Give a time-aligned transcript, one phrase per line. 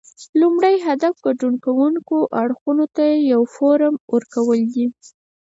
[0.41, 4.85] لومړی هدف ګډون کوونکو اړخونو ته یو فورم ورکول دي